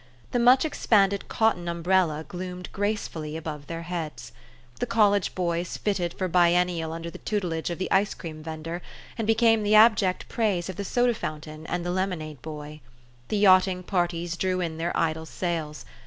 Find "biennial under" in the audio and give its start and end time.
6.27-7.11